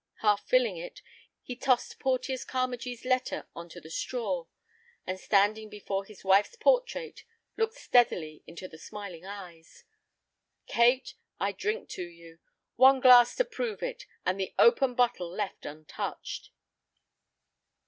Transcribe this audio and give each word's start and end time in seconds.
Half 0.21 0.47
filling 0.47 0.77
it, 0.77 1.03
he 1.43 1.55
tossed 1.55 1.99
Porteus 1.99 2.43
Carmagee's 2.43 3.05
letter 3.05 3.47
on 3.55 3.69
to 3.69 3.79
the 3.79 3.91
straw, 3.91 4.47
and 5.05 5.19
standing 5.19 5.69
before 5.69 6.05
his 6.05 6.23
wife's 6.23 6.55
portrait, 6.55 7.23
looked 7.55 7.75
steadily 7.75 8.43
into 8.47 8.67
the 8.67 8.79
smiling 8.79 9.25
eyes. 9.27 9.83
"Kate, 10.65 11.13
I 11.39 11.51
drink 11.51 11.87
to 11.89 12.03
you. 12.03 12.39
One 12.77 12.99
glass 12.99 13.35
to 13.35 13.45
prove 13.45 13.83
it, 13.83 14.07
and 14.25 14.39
the 14.39 14.55
open 14.57 14.95
bottle 14.95 15.29
left 15.29 15.67
untouched." 15.67 16.49